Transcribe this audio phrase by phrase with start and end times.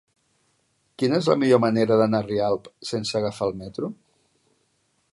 [1.03, 3.95] Quina és la millor manera d'anar a Rialp sense agafar el metro?